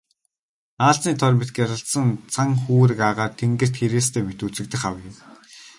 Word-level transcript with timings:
Аалзны 0.85 1.11
тор 1.21 1.33
мэт 1.37 1.49
гялалзсан 1.57 2.07
цан 2.33 2.49
хүүрэг 2.61 2.99
агаар 3.09 3.33
тэнгэрт 3.39 3.75
хэрээстэй 3.77 4.23
мэт 4.25 4.39
үзэгдэх 4.47 4.81
авай. 4.89 5.09